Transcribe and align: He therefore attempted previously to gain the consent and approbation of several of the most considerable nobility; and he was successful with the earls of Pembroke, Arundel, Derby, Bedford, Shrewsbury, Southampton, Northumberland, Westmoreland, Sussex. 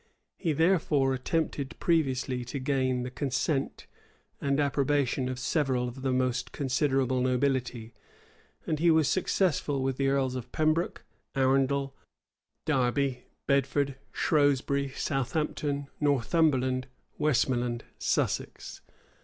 He 0.39 0.51
therefore 0.51 1.13
attempted 1.13 1.79
previously 1.79 2.43
to 2.45 2.57
gain 2.57 3.03
the 3.03 3.11
consent 3.11 3.85
and 4.41 4.59
approbation 4.59 5.29
of 5.29 5.37
several 5.37 5.87
of 5.87 6.01
the 6.01 6.11
most 6.11 6.51
considerable 6.51 7.21
nobility; 7.21 7.93
and 8.65 8.79
he 8.79 8.89
was 8.89 9.07
successful 9.07 9.83
with 9.83 9.97
the 9.97 10.07
earls 10.07 10.33
of 10.33 10.51
Pembroke, 10.51 11.03
Arundel, 11.35 11.93
Derby, 12.65 13.25
Bedford, 13.45 13.95
Shrewsbury, 14.11 14.89
Southampton, 14.89 15.87
Northumberland, 15.99 16.87
Westmoreland, 17.19 17.83
Sussex. 17.99 18.81